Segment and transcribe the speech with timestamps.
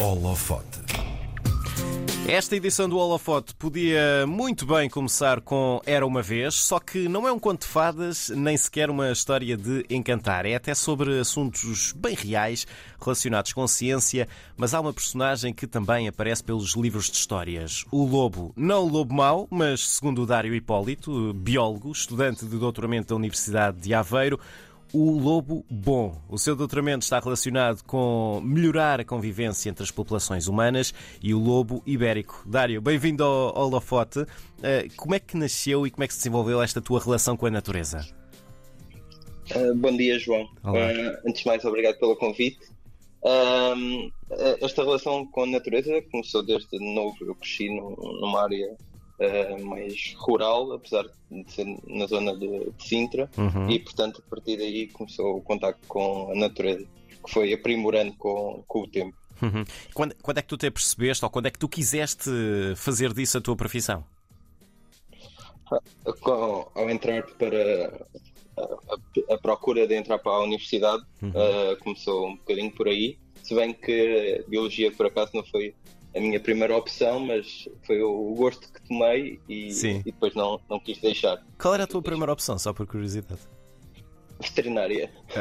[0.00, 0.78] Holofote.
[2.28, 7.26] Esta edição do Holofote podia muito bem começar com Era uma Vez, só que não
[7.26, 10.46] é um conto de fadas, nem sequer uma história de encantar.
[10.46, 12.64] É até sobre assuntos bem reais,
[13.00, 17.84] relacionados com ciência, mas há uma personagem que também aparece pelos livros de histórias.
[17.90, 18.52] O lobo.
[18.54, 23.80] Não o lobo mau, mas segundo o Dário Hipólito, biólogo, estudante de doutoramento da Universidade
[23.80, 24.38] de Aveiro,
[24.92, 26.20] o lobo bom.
[26.28, 31.38] O seu doutoramento está relacionado com melhorar a convivência entre as populações humanas e o
[31.38, 32.42] lobo ibérico.
[32.46, 34.20] Dário, bem-vindo ao Holofote.
[34.20, 34.26] Uh,
[34.96, 37.50] como é que nasceu e como é que se desenvolveu esta tua relação com a
[37.50, 38.06] natureza?
[39.54, 40.44] Uh, bom dia, João.
[40.64, 42.58] Uh, antes de mais, obrigado pelo convite.
[44.60, 47.16] esta relação com a natureza começou desde novo.
[47.20, 48.76] Eu cresci numa área
[49.18, 53.70] uh, mais rural, apesar de ser na zona de, de Sintra, uhum.
[53.70, 56.86] e portanto a partir daí começou o contacto com a natureza,
[57.24, 59.16] que foi aprimorando com, com o tempo.
[59.40, 59.64] Uhum.
[59.94, 62.30] Quando, quando é que tu te apercebeste ou quando é que tu quiseste
[62.76, 64.04] fazer disso a tua profissão?
[66.20, 68.06] Com, ao entrar para
[68.56, 71.28] a, a, a, procura de entrar para a universidade uhum.
[71.28, 75.74] uh, começou um bocadinho por aí, se bem que a biologia por acaso não foi
[76.18, 80.78] a minha primeira opção, mas foi o gosto que tomei e, e, depois não, não
[80.80, 81.42] quis deixar.
[81.58, 83.40] Qual era a tua primeira opção, só por curiosidade?
[84.40, 85.10] Veterinária.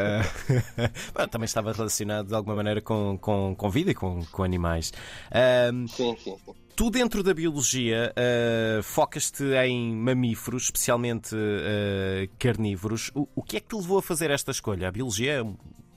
[1.17, 4.91] Uh, também estava relacionado de alguma maneira com, com, com vida e com, com animais.
[5.29, 6.53] Uh, sim, sim, sim.
[6.75, 13.09] Tu, dentro da biologia, uh, focas-te em mamíferos, especialmente uh, carnívoros.
[13.15, 14.87] O, o, que é que te levou a fazer esta escolha?
[14.87, 15.43] A biologia é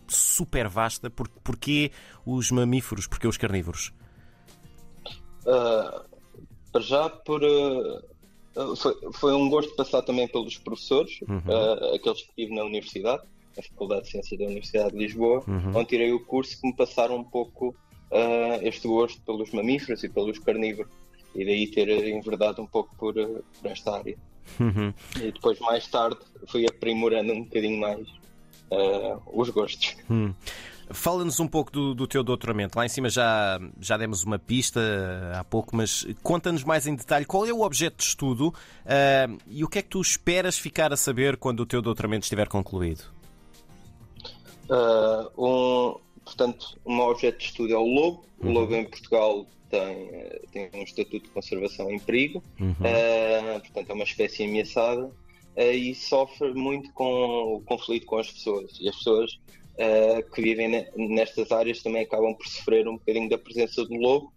[0.08, 1.10] super vasta.
[1.10, 1.92] Por, porquê
[2.24, 3.06] os mamíferos?
[3.06, 3.92] Porquê os carnívoros?
[5.46, 6.04] Uh,
[6.70, 11.38] para já por uh, foi, foi, um gosto passar também pelos professores, uhum.
[11.38, 13.22] uh, aqueles que tive na universidade,
[13.56, 15.76] na Faculdade de Ciências da Universidade de Lisboa, uhum.
[15.76, 17.74] onde tirei o curso que me passaram um pouco
[18.62, 20.90] este gosto pelos mamíferos e pelos carnívoros,
[21.32, 24.18] e daí ter enverdado um pouco por, por esta área.
[24.58, 24.92] Uhum.
[25.16, 26.18] E depois, mais tarde,
[26.48, 28.08] fui aprimorando um bocadinho mais
[29.32, 29.96] os gostos.
[30.10, 30.34] Hum.
[30.92, 32.76] Fala-nos um pouco do, do, teu doutoramento.
[32.76, 36.94] Lá em cima já, já demos uma pista uh, há pouco, mas conta-nos mais em
[36.94, 40.58] detalhe qual é o objeto de estudo uh, e o que é que tu esperas
[40.58, 43.04] ficar a saber quando o teu doutoramento estiver concluído?
[44.68, 48.24] Uh, um, portanto, o meu objeto de estudo é o lobo.
[48.40, 48.52] O uhum.
[48.52, 50.10] lobo em Portugal tem,
[50.50, 52.74] tem um estatuto de conservação em perigo, uhum.
[52.74, 55.10] portanto, é uma espécie ameaçada
[55.56, 58.78] e sofre muito com o conflito com as pessoas.
[58.80, 59.38] E as pessoas
[59.80, 64.32] uh, que vivem nestas áreas também acabam por sofrer um bocadinho da presença do lobo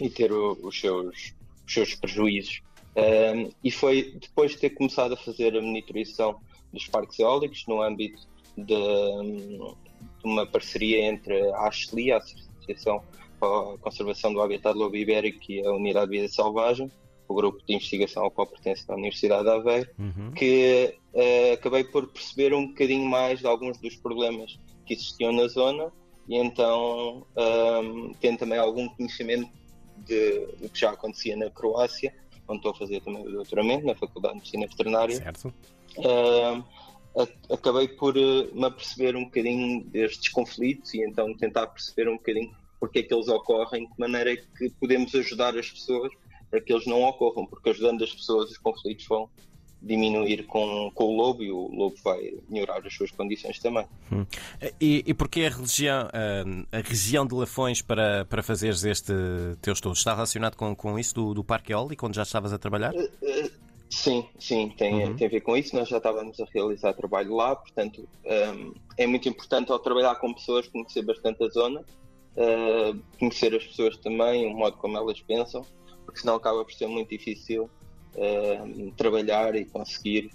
[0.00, 1.34] e ter o, os, seus,
[1.66, 2.62] os seus prejuízos.
[2.96, 6.40] Uh, e foi depois de ter começado a fazer a monitorização
[6.72, 8.20] dos parques eólicos no âmbito
[8.56, 13.02] de, de uma parceria entre a Ashley, a Associação
[13.38, 16.90] para a Conservação do Habitat Lobo Ibérico e a Unidade de Vida Selvagem,
[17.30, 20.32] o grupo de investigação ao qual pertence da Universidade de Aveiro, uhum.
[20.32, 25.46] que uh, acabei por perceber um bocadinho mais de alguns dos problemas que existiam na
[25.46, 25.92] zona
[26.28, 29.48] e então um, ehm, tendo também algum conhecimento
[29.98, 32.12] de, do que já acontecia na Croácia,
[32.48, 35.16] onde estou a fazer também o doutoramento na Faculdade de Medicina Veterinária.
[35.16, 35.54] Certo.
[35.98, 36.64] Uh,
[37.52, 42.50] acabei por uh, me aperceber um bocadinho destes conflitos e então tentar perceber um bocadinho
[42.80, 46.10] porque é que eles ocorrem, de maneira que podemos ajudar as pessoas
[46.50, 49.30] para que eles não ocorram, porque ajudando as pessoas os conflitos vão
[49.82, 53.86] diminuir com, com o lobo e o lobo vai melhorar as suas condições também.
[54.12, 54.26] Hum.
[54.80, 59.12] E, e porquê a região, a, a, região de Lafões para, para fazeres este
[59.62, 59.94] teu estudo?
[59.94, 62.92] Está relacionado com, com isso do, do Parque Eólico, onde já estavas a trabalhar?
[62.94, 63.50] Uh, uh,
[63.88, 65.16] sim, sim, tem, uhum.
[65.16, 65.74] tem a ver com isso.
[65.74, 70.34] Nós já estávamos a realizar trabalho lá, portanto um, é muito importante ao trabalhar com
[70.34, 75.64] pessoas conhecer bastante a zona, uh, conhecer as pessoas também, o modo como elas pensam
[76.04, 77.70] porque senão acaba por ser muito difícil
[78.14, 80.30] uh, trabalhar e conseguir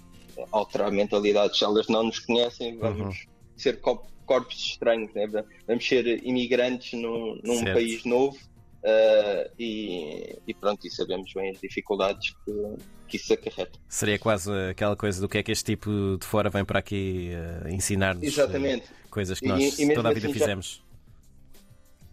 [0.52, 1.58] alterar mentalidades.
[1.58, 3.30] Se elas não nos conhecem, vamos uhum.
[3.56, 5.26] ser corpos estranhos, né?
[5.66, 8.36] vamos ser imigrantes num, país novo.
[8.82, 12.76] Uh, e, e, pronto, e sabemos bem as dificuldades que,
[13.08, 13.80] que isso acarreta.
[13.88, 15.90] Seria quase aquela coisa do que é que este tipo
[16.20, 17.32] de fora vem para aqui
[17.64, 20.85] uh, ensinar-nos uh, coisas que nós e, e toda a vida assim fizemos.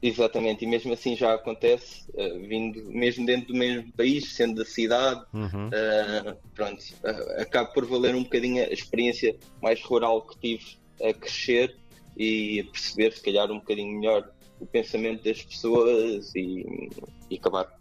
[0.06, 4.66] Exatamente, e mesmo assim já acontece, uh, vindo mesmo dentro do mesmo país, sendo da
[4.66, 5.68] cidade, uhum.
[5.68, 11.14] uh, pronto, uh, acaba por valer um bocadinho a experiência mais rural que tive a
[11.14, 11.78] crescer
[12.18, 14.30] e perceber se calhar um bocadinho melhor
[14.60, 16.90] o pensamento das pessoas e,
[17.30, 17.74] e acabar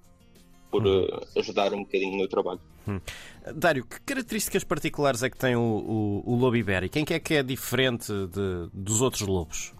[0.71, 1.09] por uhum.
[1.37, 2.61] ajudar um bocadinho no trabalho.
[2.87, 3.01] Uhum.
[3.57, 6.93] Dário, que características particulares é que tem o, o, o lobo ibérico?
[6.93, 9.75] Quem é que é diferente de, dos outros lobos?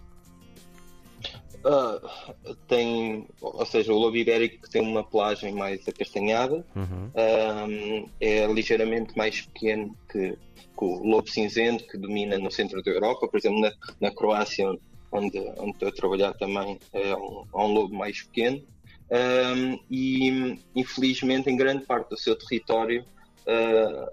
[1.63, 7.07] Uh, tem, ou seja, o lobo ibérico tem uma pelagem mais acastanhada, uhum.
[7.07, 12.91] uh, é ligeiramente mais pequeno que, que, o lobo cinzento que domina no centro da
[12.91, 13.71] Europa, por exemplo, na,
[14.01, 14.77] na Croácia,
[15.09, 18.61] onde, onde estou a trabalhar também, é um, é um lobo mais pequeno.
[19.09, 23.05] Um, e infelizmente, em grande parte do seu território,
[23.47, 24.11] uh,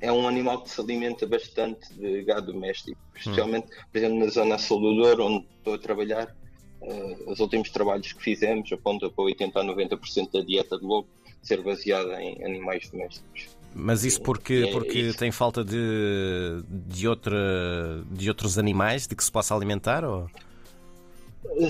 [0.00, 4.58] é um animal que se alimenta bastante de gado doméstico, especialmente, por exemplo, na zona
[4.58, 6.34] sul do Douro, onde estou a trabalhar
[6.82, 11.08] Uh, os últimos trabalhos que fizemos apontam para 80 a 90% da dieta de lobo
[11.40, 13.48] ser baseada em animais domésticos.
[13.74, 15.18] Mas isso porque, é, porque isso.
[15.18, 20.04] tem falta de, de, outra, de outros animais de que se possa alimentar?
[20.04, 20.28] Ou?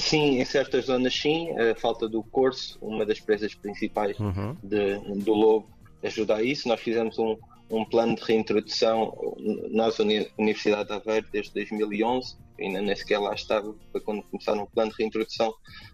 [0.01, 1.51] Sim, em certas zonas sim.
[1.59, 4.57] A falta do corso, uma das presas principais uhum.
[4.63, 5.69] de, do lobo,
[6.03, 6.69] ajuda a isso.
[6.69, 7.37] Nós fizemos um,
[7.71, 9.37] um plano de reintrodução,
[9.71, 9.99] nós,
[10.37, 14.91] Universidade de Aveiro, desde 2011, ainda nem sequer lá estava, foi quando começaram o plano
[14.91, 15.53] de reintrodução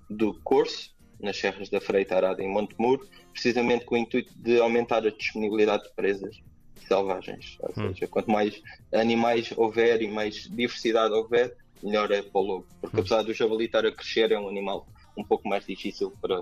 [0.08, 5.04] do curso nas Serras da Freita Arada em Montemuro, precisamente com o intuito de aumentar
[5.06, 6.40] a disponibilidade de presas
[6.86, 7.58] selvagens.
[7.60, 7.94] Ou hum.
[7.94, 8.62] seja, quanto mais
[8.92, 12.66] animais houver e mais diversidade houver, melhor é para o lobo.
[12.80, 13.00] Porque hum.
[13.00, 14.86] apesar do javali estar a crescer, é um animal
[15.18, 16.40] um pouco mais difícil para,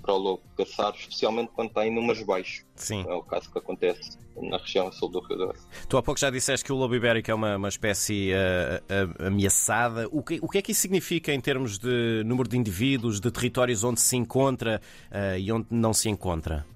[0.00, 2.64] para o lobo caçar, especialmente quando está em números baixos.
[2.74, 3.04] Sim.
[3.06, 5.58] É o caso que acontece na região sul do Rio Douro.
[5.88, 9.26] Tu há pouco já disseste que o lobo ibérico é uma, uma espécie uh, uh,
[9.26, 10.08] ameaçada.
[10.10, 13.30] O que, o que é que isso significa em termos de número de indivíduos, de
[13.30, 14.80] territórios onde se encontra
[15.10, 16.66] uh, e onde não se encontra?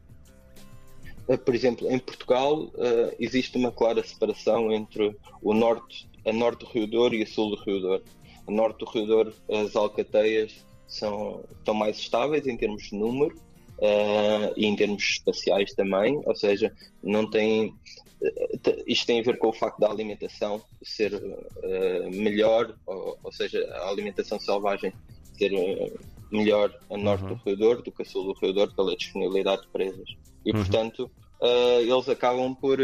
[1.44, 2.72] Por exemplo, em Portugal
[3.18, 7.50] existe uma clara separação entre o norte, a norte do Rio Douro e a sul
[7.50, 8.02] do Rio Douro.
[8.46, 13.36] A norte do Rio Douro, as alcateias são, estão mais estáveis em termos de número
[13.78, 17.74] uh, e em termos espaciais também, ou seja, não tem.
[18.20, 23.32] Uh, isto tem a ver com o facto da alimentação ser uh, melhor, ou, ou,
[23.32, 24.92] seja, a alimentação selvagem
[25.36, 25.52] ser
[26.32, 27.34] melhor a norte uhum.
[27.34, 30.16] do Rio Douro do que a sul do Rio Douro pela disponibilidade de presas.
[30.44, 30.56] E, uhum.
[30.56, 32.78] portanto, eles acabam por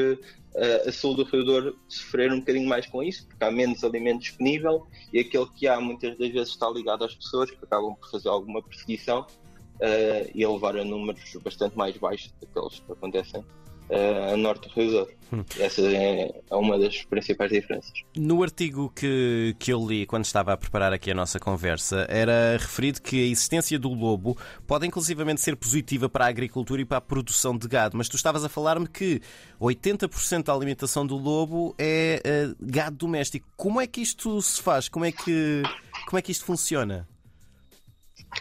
[0.86, 4.20] a sul do Rio Douro sofrer um bocadinho mais com isso, porque há menos alimento
[4.20, 8.10] disponível e aquele que há muitas das vezes está ligado às pessoas que acabam por
[8.10, 9.26] fazer alguma perseguição
[9.80, 13.40] uh, e a levar a números bastante mais baixos daqueles que acontecem.
[13.40, 15.10] uh, a norte do Rio Douro.
[15.32, 15.44] Hum.
[15.58, 17.92] Essa é, é uma das principais diferenças.
[18.16, 22.56] No artigo que, que eu li quando estava a preparar aqui a nossa conversa, era
[22.58, 26.98] referido que a existência do lobo pode inclusivamente ser positiva para a agricultura e para
[26.98, 29.20] a produção de gado, mas tu estavas a falar-me que
[29.60, 33.46] 80% da alimentação do lobo é uh, gado doméstico.
[33.56, 34.88] Como é que isto se faz?
[34.88, 35.62] Como é que,
[36.06, 37.08] como é que isto funciona?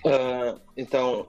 [0.06, 1.28] Uh, então,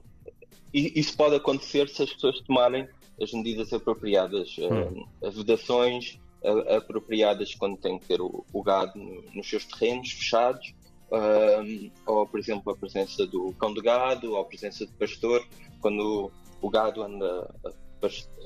[0.72, 2.88] isso pode acontecer se as pessoas tomarem
[3.20, 5.05] as medidas apropriadas, hum.
[5.22, 8.99] uh, as vedações uh, apropriadas quando tem que ter o, o gado
[9.34, 10.75] nos seus terrenos fechados,
[11.11, 15.46] uh, ou por exemplo a presença do cão de gado, ou a presença de pastor,
[15.81, 16.31] quando
[16.61, 17.84] o, o gado anda a,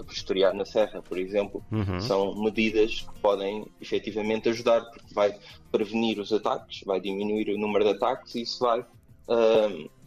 [0.04, 2.00] pastorear na serra, por exemplo, uhum.
[2.00, 5.36] são medidas que podem efetivamente ajudar, porque vai
[5.72, 8.86] prevenir os ataques, vai diminuir o número de ataques e isso vai,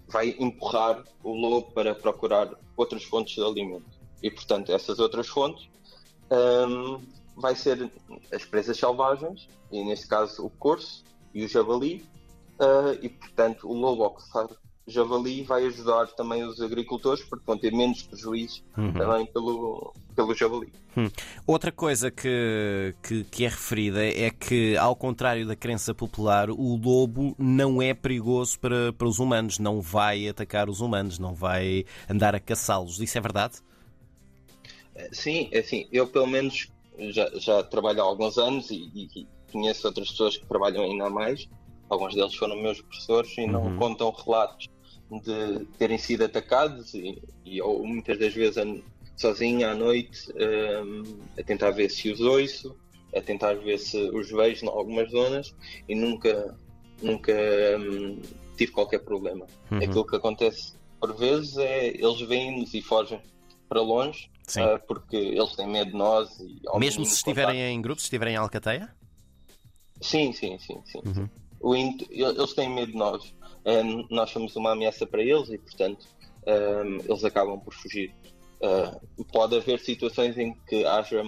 [0.08, 4.01] vai empurrar o lobo para procurar outras fontes de alimento.
[4.22, 5.70] E, portanto, essas outras fontes
[6.32, 7.02] um,
[7.36, 7.92] vai ser
[8.34, 11.04] as presas selvagens, e neste caso o corso
[11.34, 12.06] e o javali,
[12.60, 14.48] uh, e, portanto, o lobo ao caçar
[14.88, 18.94] javali vai ajudar também os agricultores, porque vão ter menos prejuízo uhum.
[18.94, 20.72] também pelo, pelo javali.
[20.98, 21.10] Hum.
[21.48, 26.76] Outra coisa que, que, que, é referida é que, ao contrário da crença popular, o
[26.76, 31.86] lobo não é perigoso para, para os humanos, não vai atacar os humanos, não vai
[32.10, 33.00] andar a caçá-los.
[33.00, 33.62] Isso é verdade?
[35.12, 36.70] Sim, é assim, eu pelo menos
[37.10, 41.48] já, já trabalho há alguns anos e, e, conheço outras pessoas que trabalham ainda mais.
[41.90, 43.78] Alguns deles foram meus professores e não uhum.
[43.78, 44.70] contam relatos
[45.12, 48.64] de terem sido atacados e, e ou muitas das vezes
[49.18, 51.04] sozinho à noite um,
[51.38, 52.76] a tentar ver se os ouço,
[53.14, 55.54] a tentar ver se os vejo em algumas zonas
[55.90, 56.58] e nunca,
[57.02, 57.34] nunca
[57.78, 58.22] um,
[58.56, 59.46] tive qualquer problema.
[59.70, 59.78] Uhum.
[59.80, 63.20] Aquilo que acontece por vezes é eles vêm-nos e fogem
[63.68, 64.30] para longe
[64.60, 66.40] uh, porque eles têm medo de nós.
[66.40, 68.94] E, Mesmo se estiverem em grupos, se estiverem em Alcateia?
[70.02, 70.82] Sim, sim, sim.
[70.86, 71.02] sim.
[71.06, 71.30] Uhum.
[71.60, 73.34] O, eles têm medo de nós.
[73.66, 76.08] Um, nós somos uma ameaça para eles e, portanto,
[76.48, 78.14] um, eles acabam por fugir.
[78.60, 81.24] Uh, pode haver situações em que haja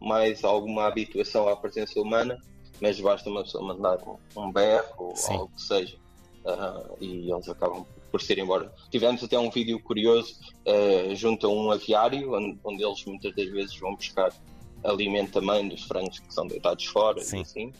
[0.00, 2.40] mais alguma habituação à presença humana,
[2.80, 5.96] mas basta uma pessoa mandar um, um berro ou algo que seja
[6.46, 8.72] uh, e eles acabam por ser embora.
[8.90, 13.50] Tivemos até um vídeo curioso uh, junto a um aviário, onde, onde, eles muitas das
[13.50, 14.32] vezes vão buscar
[14.84, 17.40] alimento também dos frangos que são deitados fora Sim.
[17.40, 17.72] assim.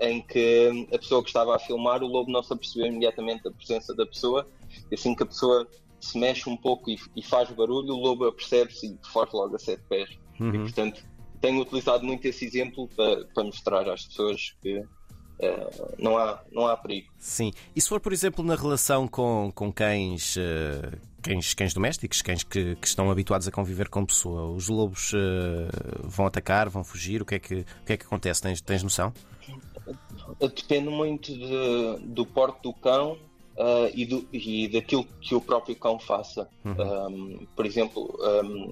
[0.00, 3.50] em que a pessoa que estava a filmar, o lobo não se apercebeu imediatamente da
[3.50, 4.46] presença da pessoa,
[4.90, 5.66] e assim que a pessoa
[6.00, 9.58] se mexe um pouco e, e faz barulho, o lobo apercebe-se e foge logo a
[9.58, 10.10] sete pés.
[10.38, 10.54] Uhum.
[10.54, 11.04] E, portanto,
[11.40, 14.82] tenho utilizado muito esse exemplo para, para mostrar às pessoas que
[15.38, 17.08] Uh, não, há, não há perigo.
[17.16, 17.52] Sim.
[17.74, 22.42] E se for, por exemplo, na relação com, com cães, uh, cães, cães domésticos, cães
[22.42, 25.18] que, que, estão habituados a conviver com pessoa, os lobos uh,
[26.02, 27.22] vão atacar, vão fugir?
[27.22, 28.42] O que é que, o que, é que acontece?
[28.42, 29.12] Tens, tens noção?
[30.40, 33.16] Depende muito de, do porte do cão
[33.94, 36.48] e, do, e daquilo que o próprio cão faça.
[36.64, 37.40] Uhum.
[37.40, 38.70] Um, por exemplo, um,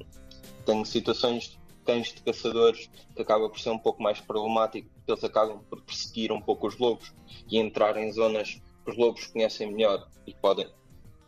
[0.64, 5.24] tenho situações cães de caçadores, que acaba por ser um pouco mais problemático, porque eles
[5.24, 7.12] acabam por perseguir um pouco os lobos
[7.48, 10.68] e entrar em zonas que os lobos conhecem melhor e podem,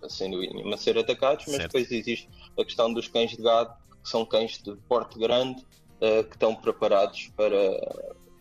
[0.08, 1.72] sem dúvida, ser atacados, mas certo.
[1.72, 5.62] depois existe a questão dos cães de gado, que são cães de porte grande,
[6.00, 7.56] uh, que estão preparados para,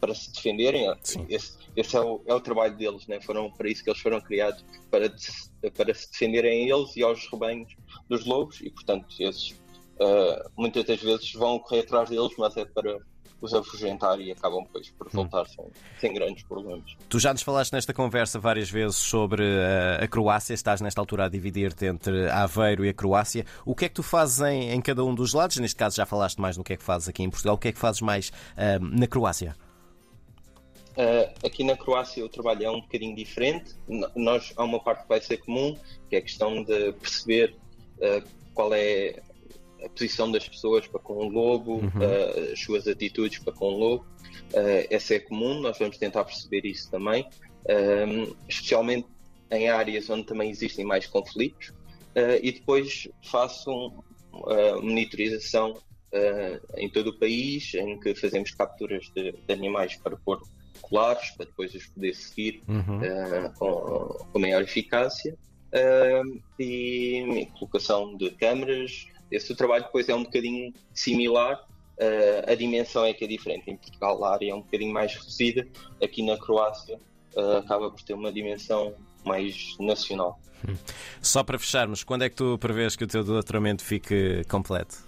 [0.01, 0.91] para se defenderem.
[1.29, 3.21] Esse, esse é, o, é, o, trabalho deles, né?
[3.21, 5.07] foram para isso que eles foram criados, para,
[5.75, 7.75] para se defenderem a eles e aos rebanhos
[8.09, 12.65] dos lobos, e portanto esses uh, muitas das vezes vão correr atrás deles, mas é
[12.65, 12.99] para
[13.41, 15.09] os afugentar e acabam depois por hum.
[15.13, 15.45] voltar hum.
[15.45, 15.65] sem,
[15.99, 16.95] sem, grandes problemas.
[17.07, 21.25] Tu já nos falaste nesta conversa várias vezes sobre a, a Croácia, estás nesta altura
[21.25, 23.45] a dividir-te entre Aveiro e a Croácia.
[23.65, 25.57] O que é que tu fazes em, em, cada um dos lados?
[25.57, 27.55] Neste caso já falaste mais no que é que fazes aqui em Portugal.
[27.55, 29.55] O que é que fazes mais uh, na Croácia?
[30.97, 33.75] Uh, aqui na Croácia o trabalho é um bocadinho diferente.
[34.15, 35.77] Nós, há uma parte que vai ser comum,
[36.09, 37.55] que é a questão de perceber
[37.99, 39.21] uh, qual é
[39.83, 41.87] a posição das pessoas para com o lobo, uhum.
[41.87, 44.05] uh, as suas atitudes para com o lobo.
[44.53, 47.27] Uh, essa é comum, nós vamos tentar perceber isso também,
[47.69, 49.07] um, especialmente
[49.51, 51.69] em áreas onde também existem mais conflitos.
[52.15, 53.71] Uh, e depois faço
[54.33, 55.75] uh, monitorização
[56.77, 60.41] em todo o país, em que fazemos capturas de, de animais para pôr
[60.81, 63.01] colares, para depois os poder seguir uhum.
[63.59, 65.37] com, com maior eficácia.
[66.57, 71.59] e colocação de câmaras, esse trabalho depois é um bocadinho similar,
[71.99, 73.69] uh, a dimensão é que é diferente.
[73.69, 75.67] Em Portugal a área é um bocadinho mais reduzida,
[76.01, 76.99] aqui na Croácia
[77.35, 78.93] uh, acaba por ter uma dimensão
[79.25, 80.39] mais nacional.
[80.67, 80.75] Hum.
[81.21, 85.07] Só para fecharmos, quando é que tu prevês que o teu doutoramento fique completo?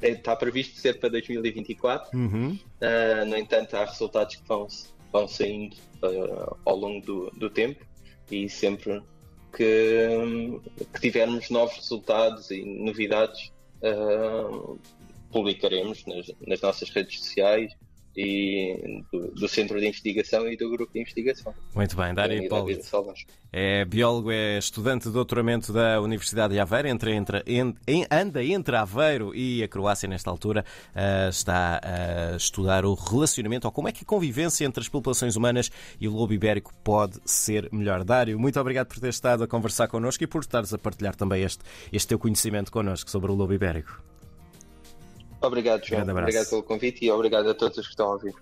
[0.00, 2.16] Está previsto ser para 2024.
[2.16, 2.58] Uhum.
[2.80, 4.66] Uh, no entanto, há resultados que vão,
[5.12, 7.84] vão saindo uh, ao longo do, do tempo
[8.30, 9.02] e sempre
[9.56, 10.60] que,
[10.94, 13.52] que tivermos novos resultados e novidades,
[13.82, 14.78] uh,
[15.30, 17.72] publicaremos nas, nas nossas redes sociais
[18.16, 21.54] e do, do, Centro de Investigação e do Grupo de Investigação.
[21.74, 22.68] Muito bem, Dário Paulo.
[23.52, 27.74] É biólogo, é estudante de doutoramento da Universidade de Aveiro, entre, entre, en,
[28.10, 30.64] anda entre Aveiro e a Croácia nesta altura,
[30.94, 35.34] uh, está a estudar o relacionamento, ou como é que a convivência entre as populações
[35.34, 38.04] humanas e o lobo ibérico pode ser melhor.
[38.04, 41.42] Dário, muito obrigado por ter estado a conversar connosco e por estares a partilhar também
[41.42, 44.09] este, este teu conhecimento connosco sobre o lobo ibérico.
[45.42, 46.02] Obrigado, João.
[46.02, 48.34] Obrigado pelo convite e obrigado a todos os que estão a ouvir.